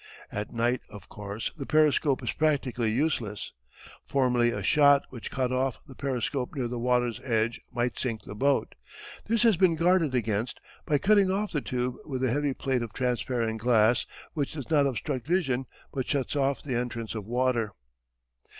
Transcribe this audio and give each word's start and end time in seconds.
At 0.31 0.51
night, 0.51 0.81
of 0.89 1.09
course, 1.09 1.51
the 1.55 1.67
periscope 1.67 2.23
is 2.23 2.31
practically 2.31 2.91
useless. 2.91 3.53
Formerly 4.03 4.49
a 4.49 4.63
shot 4.63 5.05
which 5.11 5.29
cut 5.29 5.51
off 5.51 5.85
the 5.85 5.93
periscope 5.93 6.55
near 6.55 6.67
the 6.67 6.79
water's 6.79 7.19
edge 7.19 7.61
might 7.71 7.99
sink 7.99 8.23
the 8.23 8.33
boat. 8.33 8.73
This 9.27 9.43
has 9.43 9.57
been 9.57 9.75
guarded 9.75 10.15
against 10.15 10.59
by 10.87 10.97
cutting 10.97 11.29
off 11.29 11.51
the 11.51 11.61
tube 11.61 11.97
with 12.03 12.23
a 12.23 12.31
heavy 12.31 12.55
plate 12.55 12.81
of 12.81 12.93
transparent 12.93 13.61
glass 13.61 14.07
which 14.33 14.53
does 14.53 14.71
not 14.71 14.87
obstruct 14.87 15.27
vision 15.27 15.67
but 15.93 16.07
shuts 16.07 16.35
off 16.35 16.63
the 16.63 16.73
entrance 16.73 17.13
of 17.13 17.27
water. 17.27 17.73